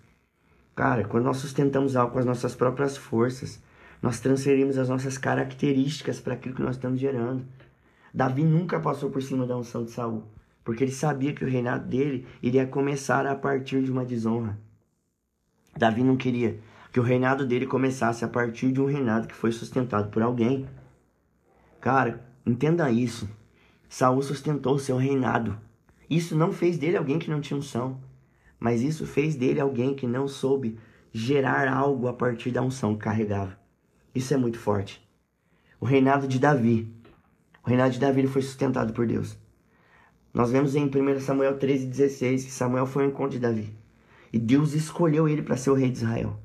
Cara, 0.74 1.04
quando 1.04 1.24
nós 1.24 1.38
sustentamos 1.38 1.96
algo 1.96 2.12
com 2.12 2.18
as 2.18 2.24
nossas 2.24 2.54
próprias 2.54 2.96
forças, 2.96 3.62
nós 4.02 4.20
transferimos 4.20 4.78
as 4.78 4.88
nossas 4.88 5.18
características 5.18 6.20
para 6.20 6.34
aquilo 6.34 6.54
que 6.54 6.62
nós 6.62 6.76
estamos 6.76 6.98
gerando. 6.98 7.44
Davi 8.12 8.42
nunca 8.42 8.80
passou 8.80 9.10
por 9.10 9.22
cima 9.22 9.46
da 9.46 9.56
unção 9.56 9.84
de 9.84 9.90
Saul, 9.90 10.24
porque 10.64 10.84
ele 10.84 10.92
sabia 10.92 11.32
que 11.32 11.44
o 11.44 11.48
reinado 11.48 11.86
dele 11.86 12.26
iria 12.42 12.66
começar 12.66 13.26
a 13.26 13.34
partir 13.34 13.82
de 13.82 13.90
uma 13.90 14.04
desonra. 14.04 14.58
Davi 15.76 16.02
não 16.02 16.16
queria 16.16 16.58
que 16.92 16.98
o 16.98 17.02
reinado 17.02 17.46
dele 17.46 17.66
começasse 17.66 18.24
a 18.24 18.28
partir 18.28 18.72
de 18.72 18.80
um 18.80 18.86
reinado 18.86 19.28
que 19.28 19.34
foi 19.34 19.52
sustentado 19.52 20.10
por 20.10 20.22
alguém. 20.22 20.66
Cara, 21.80 22.24
entenda 22.44 22.90
isso. 22.90 23.28
Saul 23.88 24.22
sustentou 24.22 24.74
o 24.74 24.78
seu 24.78 24.96
reinado. 24.96 25.56
Isso 26.08 26.36
não 26.36 26.52
fez 26.52 26.76
dele 26.76 26.96
alguém 26.96 27.18
que 27.18 27.30
não 27.30 27.40
tinha 27.40 27.58
unção, 27.58 28.00
mas 28.58 28.82
isso 28.82 29.06
fez 29.06 29.36
dele 29.36 29.60
alguém 29.60 29.94
que 29.94 30.06
não 30.06 30.26
soube 30.26 30.78
gerar 31.12 31.68
algo 31.72 32.08
a 32.08 32.12
partir 32.12 32.50
da 32.50 32.62
unção 32.62 32.94
que 32.94 33.04
carregava. 33.04 33.59
Isso 34.14 34.34
é 34.34 34.36
muito 34.36 34.58
forte. 34.58 35.00
O 35.80 35.84
reinado 35.84 36.26
de 36.26 36.38
Davi. 36.38 36.92
O 37.64 37.68
reinado 37.68 37.92
de 37.92 38.00
Davi 38.00 38.26
foi 38.26 38.42
sustentado 38.42 38.92
por 38.92 39.06
Deus. 39.06 39.38
Nós 40.32 40.50
vemos 40.50 40.74
em 40.74 40.84
1 40.84 41.20
Samuel 41.20 41.58
13,16 41.58 42.44
que 42.44 42.50
Samuel 42.50 42.86
foi 42.86 43.04
ao 43.04 43.10
encontro 43.10 43.32
de 43.32 43.38
Davi. 43.38 43.74
E 44.32 44.38
Deus 44.38 44.74
escolheu 44.74 45.28
ele 45.28 45.42
para 45.42 45.56
ser 45.56 45.70
o 45.70 45.74
rei 45.74 45.90
de 45.90 45.98
Israel. 45.98 46.38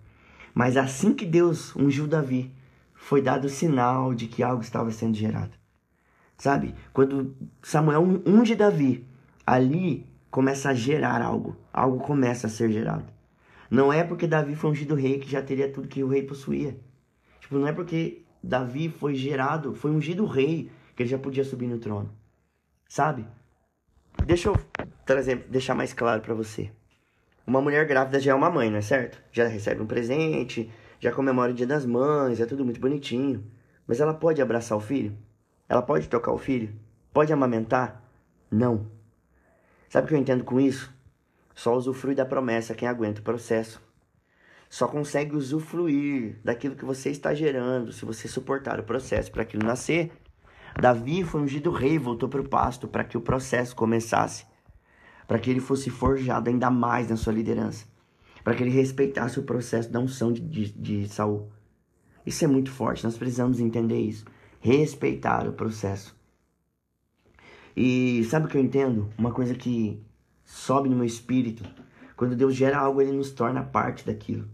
Mas 0.54 0.78
assim 0.78 1.14
que 1.14 1.26
Deus 1.26 1.76
ungiu 1.76 2.08
Davi, 2.08 2.52
foi 2.94 3.22
dado 3.22 3.46
o 3.46 3.50
sinal 3.50 4.14
de 4.14 4.28
que 4.28 4.42
algo 4.42 4.64
estava 4.64 4.90
sendo 4.92 5.16
gerado. 5.16 5.52
Sabe? 6.38 6.74
Quando 6.94 7.36
Samuel 7.62 8.22
unge 8.26 8.56
Davi, 8.56 9.06
ali 9.46 10.08
começa 10.32 10.70
a 10.70 10.74
gerar 10.74 11.22
algo. 11.22 11.56
Algo 11.72 12.00
começa 12.00 12.48
a 12.48 12.50
ser 12.50 12.72
gerado. 12.72 13.06
Não 13.70 13.92
é 13.92 14.04
porque 14.04 14.28
Davi 14.28 14.56
foi 14.56 14.72
ungido 14.72 14.96
rei 14.96 15.20
que 15.20 15.30
já 15.30 15.42
teria 15.42 15.72
tudo 15.72 15.88
que 15.88 16.04
o 16.04 16.08
rei 16.08 16.24
possuía. 16.24 16.78
Tipo, 17.46 17.60
não 17.60 17.68
é 17.68 17.72
porque 17.72 18.24
Davi 18.42 18.90
foi 18.90 19.14
gerado, 19.14 19.76
foi 19.76 19.92
ungido 19.92 20.26
rei, 20.26 20.72
que 20.96 21.04
ele 21.04 21.10
já 21.10 21.20
podia 21.20 21.44
subir 21.44 21.68
no 21.68 21.78
trono. 21.78 22.12
Sabe? 22.90 23.24
Deixa 24.26 24.50
eu 24.50 24.58
trazer, 25.06 25.46
deixar 25.48 25.76
mais 25.76 25.94
claro 25.94 26.24
para 26.24 26.34
você. 26.34 26.72
Uma 27.46 27.62
mulher 27.62 27.86
grávida 27.86 28.20
já 28.20 28.32
é 28.32 28.34
uma 28.34 28.50
mãe, 28.50 28.72
não 28.72 28.80
é 28.80 28.82
certo? 28.82 29.22
Já 29.32 29.46
recebe 29.46 29.80
um 29.80 29.86
presente, 29.86 30.72
já 31.00 31.12
comemora 31.12 31.52
o 31.52 31.54
dia 31.54 31.68
das 31.68 31.86
mães, 31.86 32.40
é 32.40 32.48
tudo 32.48 32.66
muito 32.66 32.82
bonitinho. 32.82 33.46
Mas 33.86 34.00
ela 34.00 34.16
pode 34.16 34.42
abraçar 34.42 34.76
o 34.76 34.82
filho? 34.82 35.16
Ela 35.70 35.84
pode 35.84 36.10
tocar 36.10 36.32
o 36.32 36.40
filho? 36.40 36.74
Pode 37.14 37.32
amamentar? 37.32 38.02
Não. 38.50 38.90
Sabe 39.88 40.06
o 40.06 40.08
que 40.08 40.16
eu 40.16 40.20
entendo 40.20 40.44
com 40.44 40.60
isso? 40.60 40.92
Só 41.54 41.76
usufrui 41.76 42.16
da 42.16 42.26
promessa 42.26 42.74
quem 42.74 42.88
aguenta 42.88 43.22
o 43.22 43.24
processo. 43.24 43.85
Só 44.70 44.88
consegue 44.88 45.36
usufruir 45.36 46.40
daquilo 46.44 46.76
que 46.76 46.86
você 46.86 47.10
está 47.10 47.34
gerando 47.34 47.92
se 47.92 48.04
você 48.04 48.28
suportar 48.28 48.80
o 48.80 48.84
processo 48.84 49.32
para 49.32 49.44
aquilo 49.44 49.66
nascer. 49.66 50.12
Davi 50.80 51.24
foi 51.24 51.42
ungido 51.42 51.72
rei, 51.72 51.98
voltou 51.98 52.28
para 52.28 52.42
o 52.42 52.50
pasto 52.50 52.88
para 52.88 53.04
que 53.04 53.18
o 53.18 53.22
processo 53.22 53.76
começasse, 53.76 54.46
para 55.28 55.40
que 55.40 55.50
ele 55.50 55.62
fosse 55.62 55.90
forjado 55.90 56.50
ainda 56.50 56.70
mais 56.70 57.08
na 57.08 57.16
sua 57.16 57.32
liderança, 57.32 57.86
para 58.44 58.54
que 58.54 58.64
ele 58.64 58.72
respeitasse 58.72 59.40
o 59.40 59.44
processo 59.44 59.90
da 59.90 60.00
unção 60.00 60.34
de, 60.34 60.42
de, 60.42 60.72
de 60.72 61.08
Saul. 61.08 61.50
Isso 62.26 62.44
é 62.44 62.48
muito 62.48 62.72
forte, 62.72 63.04
nós 63.04 63.18
precisamos 63.18 63.60
entender 63.60 64.00
isso. 64.00 64.26
Respeitar 64.60 65.48
o 65.48 65.54
processo. 65.54 66.16
E 67.78 68.24
sabe 68.26 68.48
o 68.48 68.50
que 68.50 68.58
eu 68.58 68.62
entendo? 68.62 69.10
Uma 69.18 69.32
coisa 69.32 69.54
que 69.54 70.02
sobe 70.44 70.90
no 70.90 70.96
meu 70.96 71.06
espírito. 71.06 71.64
Quando 72.16 72.36
Deus 72.36 72.56
gera 72.56 72.80
algo, 72.80 73.02
ele 73.02 73.12
nos 73.12 73.32
torna 73.32 73.62
parte 73.62 74.06
daquilo. 74.06 74.48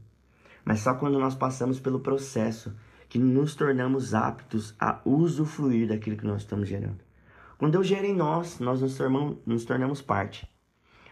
Mas 0.63 0.81
só 0.81 0.93
quando 0.93 1.19
nós 1.19 1.35
passamos 1.35 1.79
pelo 1.79 1.99
processo 1.99 2.73
que 3.09 3.19
nos 3.19 3.55
tornamos 3.55 4.13
aptos 4.13 4.73
a 4.79 5.01
usufruir 5.03 5.87
daquilo 5.87 6.17
que 6.17 6.25
nós 6.25 6.43
estamos 6.43 6.69
gerando. 6.69 7.03
Quando 7.57 7.73
Deus 7.73 7.87
gera 7.87 8.07
em 8.07 8.15
nós, 8.15 8.59
nós 8.59 8.81
nos 8.81 8.95
tornamos, 8.95 9.37
nos 9.45 9.65
tornamos 9.65 10.01
parte. 10.01 10.49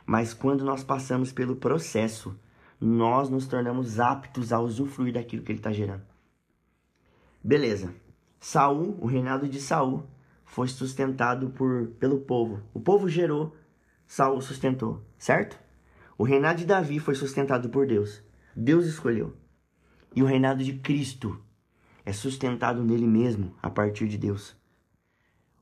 Mas 0.06 0.34
quando 0.34 0.64
nós 0.64 0.84
passamos 0.84 1.32
pelo 1.32 1.56
processo, 1.56 2.36
nós 2.80 3.30
nos 3.30 3.48
tornamos 3.48 4.00
aptos 4.00 4.54
a 4.54 4.60
usufruir 4.60 5.14
daquilo 5.14 5.44
que 5.44 5.52
ele 5.52 5.60
está 5.60 5.72
gerando. 5.72 6.04
Beleza. 7.44 7.94
Saul, 8.40 8.98
o 9.02 9.06
reinado 9.06 9.48
de 9.48 9.60
Saul, 9.60 10.08
foi 10.46 10.68
sustentado 10.68 11.50
por, 11.50 11.88
pelo 12.00 12.22
povo. 12.22 12.62
O 12.74 12.80
povo 12.80 13.08
gerou, 13.08 13.56
Saul 14.08 14.42
sustentou, 14.42 15.04
certo? 15.18 15.60
O 16.18 16.24
reinado 16.24 16.60
de 16.60 16.66
Davi 16.66 17.00
foi 17.00 17.14
sustentado 17.14 17.70
por 17.70 17.86
Deus. 17.86 18.24
Deus 18.56 18.86
escolheu. 18.86 19.36
E 20.16 20.24
o 20.24 20.26
reinado 20.26 20.64
de 20.64 20.74
Cristo 20.74 21.40
é 22.06 22.12
sustentado 22.12 22.84
nele 22.84 23.06
mesmo, 23.06 23.54
a 23.62 23.70
partir 23.70 24.08
de 24.08 24.18
Deus. 24.18 24.56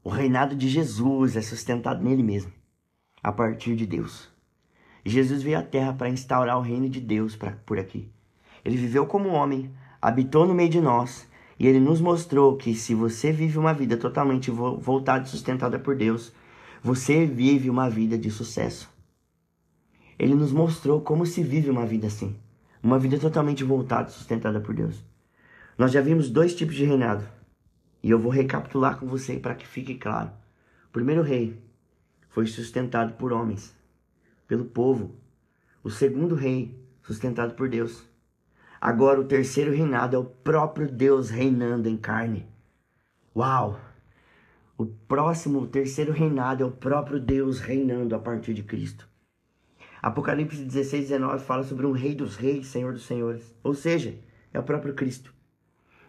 O 0.03 0.09
reinado 0.09 0.55
de 0.55 0.69
Jesus 0.69 1.35
é 1.35 1.41
sustentado 1.41 2.03
nele 2.03 2.23
mesmo, 2.23 2.51
a 3.21 3.31
partir 3.31 3.75
de 3.75 3.85
Deus. 3.85 4.29
Jesus 5.05 5.41
veio 5.41 5.59
à 5.59 5.61
terra 5.61 5.93
para 5.93 6.09
instaurar 6.09 6.57
o 6.57 6.61
reino 6.61 6.89
de 6.89 7.01
Deus 7.01 7.35
pra, 7.35 7.51
por 7.65 7.77
aqui. 7.77 8.09
Ele 8.63 8.77
viveu 8.77 9.05
como 9.05 9.29
homem, 9.29 9.71
habitou 10.01 10.45
no 10.45 10.53
meio 10.53 10.69
de 10.69 10.81
nós 10.81 11.27
e 11.59 11.67
ele 11.67 11.79
nos 11.79 11.99
mostrou 11.99 12.55
que 12.55 12.75
se 12.75 12.93
você 12.93 13.31
vive 13.31 13.57
uma 13.57 13.73
vida 13.73 13.97
totalmente 13.97 14.51
voltada 14.51 15.25
e 15.25 15.29
sustentada 15.29 15.79
por 15.79 15.95
Deus, 15.95 16.31
você 16.81 17.25
vive 17.25 17.69
uma 17.69 17.89
vida 17.89 18.17
de 18.17 18.29
sucesso. 18.29 18.89
Ele 20.19 20.35
nos 20.35 20.51
mostrou 20.51 21.01
como 21.01 21.25
se 21.25 21.43
vive 21.43 21.69
uma 21.69 21.85
vida 21.85 22.07
assim. 22.07 22.35
Uma 22.87 22.97
vida 22.97 23.19
totalmente 23.19 23.65
voltada 23.65 24.07
e 24.07 24.13
sustentada 24.13 24.61
por 24.61 24.73
Deus. 24.73 25.03
Nós 25.77 25.91
já 25.91 25.99
vimos 25.99 26.29
dois 26.29 26.55
tipos 26.55 26.73
de 26.73 26.85
reinado. 26.85 27.21
E 28.01 28.09
eu 28.09 28.17
vou 28.17 28.31
recapitular 28.31 28.97
com 28.97 29.05
você 29.05 29.37
para 29.37 29.55
que 29.55 29.67
fique 29.67 29.95
claro. 29.95 30.31
O 30.87 30.93
primeiro 30.93 31.21
rei 31.21 31.61
foi 32.29 32.47
sustentado 32.47 33.15
por 33.15 33.33
homens, 33.33 33.75
pelo 34.47 34.63
povo. 34.63 35.13
O 35.83 35.89
segundo 35.89 36.33
rei, 36.33 36.81
sustentado 37.01 37.55
por 37.55 37.67
Deus. 37.67 38.05
Agora 38.79 39.19
o 39.19 39.25
terceiro 39.25 39.73
reinado 39.73 40.15
é 40.15 40.19
o 40.19 40.23
próprio 40.23 40.89
Deus 40.89 41.29
reinando 41.29 41.89
em 41.89 41.97
carne. 41.97 42.47
Uau! 43.35 43.81
O 44.77 44.85
próximo, 44.85 45.59
o 45.59 45.67
terceiro 45.67 46.13
reinado 46.13 46.63
é 46.63 46.65
o 46.65 46.71
próprio 46.71 47.19
Deus 47.19 47.59
reinando 47.59 48.15
a 48.15 48.19
partir 48.19 48.53
de 48.53 48.63
Cristo. 48.63 49.09
Apocalipse 50.07 50.63
16, 50.63 51.09
19 51.09 51.43
fala 51.43 51.63
sobre 51.63 51.85
um 51.85 51.91
rei 51.91 52.15
dos 52.15 52.37
reis, 52.37 52.67
senhor 52.67 52.93
dos 52.93 53.05
senhores. 53.05 53.53
Ou 53.61 53.73
seja, 53.73 54.17
é 54.53 54.57
o 54.57 54.63
próprio 54.63 54.93
Cristo. 54.93 55.33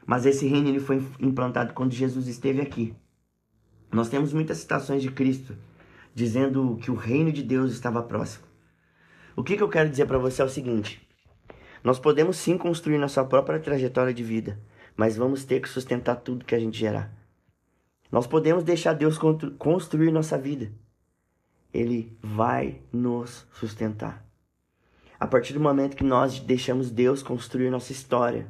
Mas 0.07 0.25
esse 0.25 0.47
reino 0.47 0.69
ele 0.69 0.79
foi 0.79 1.05
implantado 1.19 1.75
quando 1.75 1.91
Jesus 1.91 2.29
esteve 2.29 2.61
aqui. 2.61 2.95
Nós 3.91 4.09
temos 4.09 4.33
muitas 4.33 4.59
citações 4.59 5.03
de 5.03 5.11
Cristo 5.11 5.57
dizendo 6.15 6.79
que 6.81 6.93
o 6.93 6.95
reino 6.95 7.33
de 7.33 7.43
Deus 7.43 7.73
estava 7.73 8.01
próximo. 8.01 8.45
O 9.35 9.43
que, 9.43 9.57
que 9.57 9.63
eu 9.65 9.69
quero 9.69 9.91
dizer 9.91 10.07
para 10.07 10.17
você 10.17 10.43
é 10.43 10.45
o 10.45 10.49
seguinte: 10.49 11.05
nós 11.83 11.99
podemos 11.99 12.37
sim 12.37 12.57
construir 12.57 12.99
nossa 12.99 13.25
própria 13.25 13.59
trajetória 13.59 14.15
de 14.15 14.23
vida, 14.23 14.61
mas 14.97 15.17
vamos 15.17 15.45
ter 15.45 15.59
que 15.59 15.69
sustentar 15.69 16.15
tudo 16.15 16.45
que 16.45 16.55
a 16.55 16.61
gente 16.61 16.79
gerar. 16.79 17.13
Nós 18.13 18.29
podemos 18.29 18.63
deixar 18.63 18.93
Deus 18.93 19.19
construir 19.59 20.13
nossa 20.13 20.39
vida. 20.39 20.71
Ele 21.73 22.17
vai 22.23 22.81
nos 22.93 23.47
sustentar. 23.53 24.27
A 25.21 25.27
partir 25.27 25.53
do 25.53 25.61
momento 25.61 25.97
que 25.97 26.05
nós 26.05 26.39
deixamos 26.39 26.91
Deus 26.91 27.23
construir 27.23 27.71
nossa 27.71 27.93
história, 27.93 28.47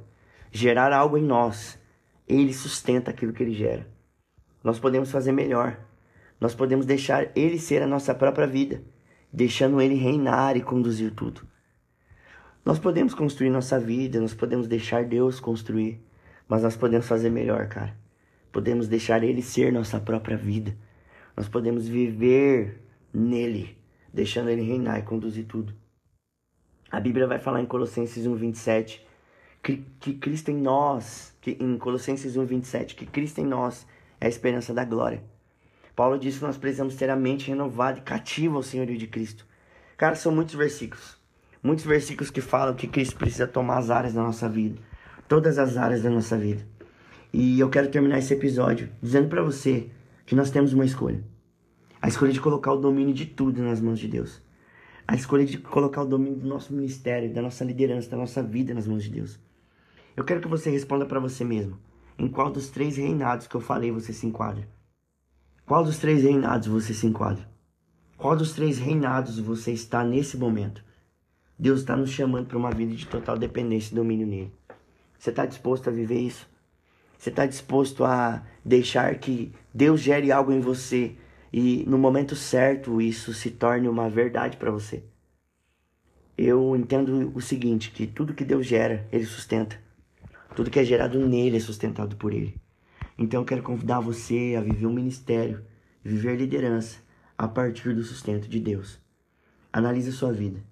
gerar 0.53 0.93
algo 0.93 1.17
em 1.17 1.23
nós, 1.23 1.79
Ele 2.27 2.53
sustenta 2.53 3.11
aquilo 3.11 3.33
que 3.33 3.43
Ele 3.43 3.55
gera. 3.55 3.89
Nós 4.63 4.79
podemos 4.79 5.11
fazer 5.11 5.33
melhor. 5.33 5.79
Nós 6.41 6.55
podemos 6.55 6.85
deixar 6.85 7.31
Ele 7.35 7.59
ser 7.59 7.83
a 7.83 7.87
nossa 7.87 8.15
própria 8.15 8.47
vida, 8.47 8.83
deixando 9.33 9.81
Ele 9.81 9.95
reinar 9.95 10.57
e 10.57 10.63
conduzir 10.63 11.13
tudo. 11.13 11.41
Nós 12.65 12.79
podemos 12.79 13.15
construir 13.15 13.51
nossa 13.51 13.81
vida, 13.81 14.21
nós 14.21 14.35
podemos 14.35 14.69
deixar 14.69 15.05
Deus 15.05 15.41
construir, 15.41 16.05
mas 16.47 16.63
nós 16.63 16.77
podemos 16.77 17.07
fazer 17.07 17.31
melhor, 17.31 17.67
cara. 17.69 17.97
Podemos 18.53 18.89
deixar 18.89 19.25
Ele 19.25 19.41
ser 19.41 19.73
nossa 19.73 19.99
própria 19.99 20.37
vida. 20.37 20.77
Nós 21.35 21.49
podemos 21.49 21.89
viver 21.89 22.88
nele, 23.19 23.77
deixando 24.13 24.51
Ele 24.51 24.63
reinar 24.63 24.99
e 24.99 25.03
conduzir 25.03 25.47
tudo. 25.47 25.75
A 26.91 27.01
Bíblia 27.01 27.27
vai 27.27 27.39
falar 27.39 27.61
em 27.61 27.67
Colossenses 27.67 28.27
1:27 28.27 29.01
que, 29.63 29.85
que 30.01 30.15
Cristo 30.15 30.51
em 30.51 30.57
nós, 30.57 31.37
que 31.41 31.57
em 31.61 31.77
Colossenses 31.77 32.37
1:27 32.37 32.95
que 32.95 33.07
Cristo 33.07 33.41
em 33.41 33.47
nós 33.47 33.87
é 34.21 34.27
a 34.27 34.29
esperança 34.29 34.73
da 34.73 34.85
glória. 34.85 35.23
Paulo 35.95 36.19
diz 36.19 36.39
que 36.39 36.45
nós 36.45 36.57
precisamos 36.57 36.95
ter 36.95 37.11
a 37.11 37.17
mente 37.17 37.49
renovada 37.49 37.99
e 37.99 38.03
cativa 38.03 38.57
ao 38.57 38.63
senhorio 38.63 38.97
de 38.97 39.07
Cristo. 39.07 39.45
Cara, 39.97 40.15
são 40.15 40.33
muitos 40.33 40.55
versículos 40.55 41.19
muitos 41.63 41.85
versículos 41.85 42.31
que 42.31 42.41
falam 42.41 42.75
que 42.75 42.87
Cristo 42.87 43.17
precisa 43.17 43.47
tomar 43.47 43.79
as 43.79 43.91
áreas 43.91 44.15
da 44.15 44.23
nossa 44.23 44.49
vida, 44.49 44.81
todas 45.29 45.59
as 45.59 45.77
áreas 45.77 46.03
da 46.03 46.11
nossa 46.11 46.37
vida. 46.37 46.65
E 47.33 47.61
eu 47.61 47.69
quero 47.69 47.91
terminar 47.91 48.19
esse 48.19 48.33
episódio 48.33 48.89
dizendo 49.03 49.29
para 49.29 49.43
você 49.43 49.89
que 50.25 50.35
nós 50.35 50.51
temos 50.51 50.73
uma 50.73 50.85
escolha. 50.85 51.23
A 52.09 52.11
escolha 52.11 52.33
de 52.33 52.41
colocar 52.41 52.73
o 52.73 52.81
domínio 52.81 53.13
de 53.13 53.27
tudo 53.27 53.61
nas 53.61 53.83
mãos 53.83 53.99
de 53.99 54.09
Deus. 54.09 54.41
A 55.07 55.15
escolha 55.15 55.45
de 55.45 55.59
colocar 55.59 56.01
o 56.01 56.07
domínio 56.07 56.39
do 56.39 56.49
nosso 56.49 56.73
ministério, 56.73 57.31
da 57.31 57.43
nossa 57.43 57.63
liderança, 57.63 58.09
da 58.09 58.17
nossa 58.17 58.43
vida 58.43 58.73
nas 58.73 58.87
mãos 58.87 59.03
de 59.03 59.11
Deus. 59.11 59.39
Eu 60.17 60.25
quero 60.25 60.41
que 60.41 60.49
você 60.49 60.71
responda 60.71 61.05
para 61.05 61.21
você 61.21 61.45
mesmo. 61.45 61.79
Em 62.19 62.27
qual 62.27 62.51
dos 62.51 62.71
três 62.71 62.97
reinados 62.97 63.47
que 63.47 63.55
eu 63.55 63.61
falei 63.61 63.93
você 63.93 64.11
se 64.15 64.27
enquadra? 64.27 64.67
Qual 65.67 65.85
dos 65.85 65.99
três 65.99 66.23
reinados 66.23 66.67
você 66.67 66.95
se 66.95 67.07
enquadra? 67.07 67.47
Qual 68.17 68.35
dos 68.35 68.55
três 68.55 68.79
reinados 68.79 69.39
você 69.39 69.73
está 69.73 70.03
nesse 70.03 70.39
momento? 70.39 70.83
Deus 71.59 71.81
está 71.81 71.95
nos 71.95 72.09
chamando 72.09 72.47
para 72.47 72.57
uma 72.57 72.71
vida 72.71 72.95
de 72.95 73.07
total 73.07 73.37
dependência 73.37 73.93
e 73.93 73.97
domínio 73.97 74.27
nele. 74.27 74.53
Você 75.19 75.29
está 75.29 75.45
disposto 75.45 75.89
a 75.89 75.93
viver 75.93 76.21
isso? 76.21 76.49
Você 77.19 77.29
está 77.29 77.45
disposto 77.45 78.03
a 78.03 78.43
deixar 78.65 79.15
que 79.19 79.53
Deus 79.75 80.01
gere 80.01 80.33
algo 80.33 80.51
em 80.53 80.61
você 80.61 81.15
e 81.53 81.85
no 81.87 81.99
momento 81.99 82.37
certo 82.37 83.01
isso 83.01 83.33
se 83.33 83.51
torne 83.51 83.89
uma 83.89 84.09
verdade 84.09 84.57
para 84.57 84.71
você? 84.71 85.03
Eu 86.37 86.77
entendo 86.77 87.33
o 87.35 87.41
seguinte, 87.41 87.91
que 87.91 88.07
tudo 88.07 88.35
que 88.35 88.45
Deus 88.45 88.67
gera, 88.67 89.09
Ele 89.11 89.25
sustenta. 89.25 89.77
Tudo 90.55 90.71
que 90.71 90.79
é 90.79 90.85
gerado 90.85 91.19
nele 91.27 91.57
é 91.57 91.61
sustentado 91.61 92.17
por 92.17 92.33
Ele. 92.33 92.55
Então 93.19 93.41
eu 93.41 93.45
quero 93.45 93.63
convidar 93.63 93.99
você 93.99 94.55
a 94.57 94.61
viver 94.61 94.87
um 94.87 94.93
ministério, 94.93 95.65
viver 96.05 96.37
liderança 96.37 96.99
a 97.37 97.49
partir 97.49 97.95
do 97.95 98.05
sustento 98.05 98.49
de 98.49 98.61
Deus. 98.61 99.01
Analise 99.73 100.11
a 100.11 100.13
sua 100.13 100.33
vida. 100.33 100.63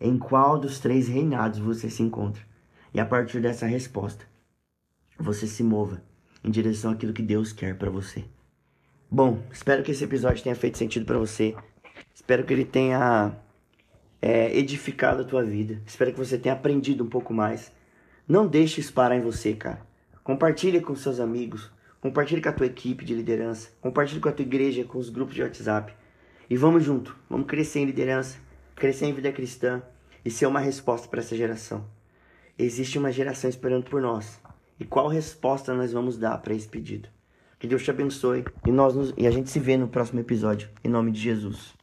Em 0.00 0.18
qual 0.18 0.58
dos 0.58 0.78
três 0.78 1.08
reinados 1.08 1.58
você 1.58 1.90
se 1.90 2.02
encontra? 2.02 2.42
E 2.94 2.98
a 2.98 3.04
partir 3.04 3.40
dessa 3.40 3.66
resposta, 3.66 4.24
você 5.18 5.46
se 5.46 5.62
mova 5.62 6.02
em 6.42 6.50
direção 6.50 6.92
àquilo 6.92 7.12
que 7.12 7.22
Deus 7.22 7.52
quer 7.52 7.76
para 7.76 7.90
você. 7.90 8.24
Bom, 9.12 9.42
espero 9.50 9.82
que 9.82 9.90
esse 9.90 10.04
episódio 10.04 10.40
tenha 10.40 10.54
feito 10.54 10.78
sentido 10.78 11.04
para 11.04 11.18
você. 11.18 11.56
Espero 12.14 12.44
que 12.44 12.52
ele 12.52 12.64
tenha 12.64 13.36
é, 14.22 14.56
edificado 14.56 15.22
a 15.22 15.24
tua 15.24 15.42
vida. 15.42 15.82
Espero 15.84 16.12
que 16.12 16.18
você 16.18 16.38
tenha 16.38 16.54
aprendido 16.54 17.02
um 17.02 17.08
pouco 17.08 17.34
mais. 17.34 17.72
Não 18.28 18.46
deixe 18.46 18.80
isso 18.80 18.92
parar 18.92 19.16
em 19.16 19.20
você, 19.20 19.52
cara. 19.52 19.84
Compartilhe 20.22 20.80
com 20.80 20.94
seus 20.94 21.18
amigos. 21.18 21.72
Compartilhe 22.00 22.40
com 22.40 22.50
a 22.50 22.52
tua 22.52 22.66
equipe 22.66 23.04
de 23.04 23.12
liderança. 23.12 23.70
Compartilhe 23.80 24.20
com 24.20 24.28
a 24.28 24.32
tua 24.32 24.44
igreja, 24.44 24.84
com 24.84 24.98
os 24.98 25.10
grupos 25.10 25.34
de 25.34 25.42
WhatsApp. 25.42 25.92
E 26.48 26.56
vamos 26.56 26.84
junto. 26.84 27.16
Vamos 27.28 27.48
crescer 27.48 27.80
em 27.80 27.86
liderança, 27.86 28.38
crescer 28.76 29.06
em 29.06 29.12
vida 29.12 29.32
cristã 29.32 29.82
e 30.24 30.30
ser 30.30 30.46
uma 30.46 30.60
resposta 30.60 31.08
para 31.08 31.18
essa 31.18 31.34
geração. 31.34 31.84
Existe 32.56 32.96
uma 32.96 33.10
geração 33.10 33.50
esperando 33.50 33.90
por 33.90 34.00
nós. 34.00 34.40
E 34.78 34.84
qual 34.84 35.08
resposta 35.08 35.74
nós 35.74 35.92
vamos 35.92 36.16
dar 36.16 36.38
para 36.38 36.54
esse 36.54 36.68
pedido? 36.68 37.08
Que 37.60 37.66
Deus 37.68 37.84
te 37.84 37.90
abençoe 37.90 38.42
e 38.66 38.72
nós 38.72 38.94
nos... 38.94 39.12
e 39.18 39.26
a 39.26 39.30
gente 39.30 39.50
se 39.50 39.60
vê 39.60 39.76
no 39.76 39.86
próximo 39.86 40.18
episódio. 40.18 40.70
Em 40.82 40.88
nome 40.88 41.12
de 41.12 41.20
Jesus. 41.20 41.74